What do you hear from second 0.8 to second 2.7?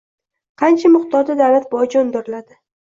miqdorda davlat boji undiriladi?